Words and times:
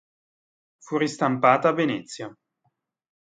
Fu 0.79 0.97
ristampata 0.97 1.69
a 1.69 1.73
Venezia. 1.73 2.35